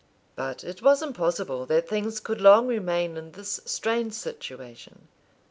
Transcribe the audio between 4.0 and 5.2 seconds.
situation.